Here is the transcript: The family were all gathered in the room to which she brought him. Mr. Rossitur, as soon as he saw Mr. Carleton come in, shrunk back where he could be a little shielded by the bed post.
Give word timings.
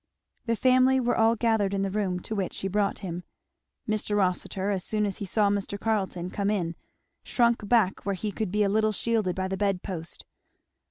The 0.47 0.55
family 0.55 0.99
were 0.99 1.15
all 1.15 1.35
gathered 1.35 1.75
in 1.75 1.83
the 1.83 1.91
room 1.91 2.19
to 2.21 2.33
which 2.33 2.53
she 2.55 2.67
brought 2.67 3.01
him. 3.01 3.23
Mr. 3.87 4.17
Rossitur, 4.17 4.71
as 4.71 4.83
soon 4.83 5.05
as 5.05 5.17
he 5.17 5.25
saw 5.25 5.47
Mr. 5.51 5.79
Carleton 5.79 6.31
come 6.31 6.49
in, 6.49 6.75
shrunk 7.23 7.69
back 7.69 8.03
where 8.03 8.15
he 8.15 8.31
could 8.31 8.51
be 8.51 8.63
a 8.63 8.67
little 8.67 8.93
shielded 8.93 9.35
by 9.35 9.47
the 9.47 9.57
bed 9.57 9.83
post. 9.83 10.25